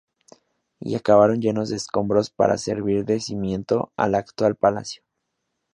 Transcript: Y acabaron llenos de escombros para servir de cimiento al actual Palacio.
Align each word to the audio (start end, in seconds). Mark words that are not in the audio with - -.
Y 0.79 0.95
acabaron 0.95 1.41
llenos 1.43 1.69
de 1.69 1.75
escombros 1.75 2.31
para 2.31 2.57
servir 2.57 3.05
de 3.05 3.19
cimiento 3.19 3.91
al 3.95 4.15
actual 4.15 4.55
Palacio. 4.55 5.03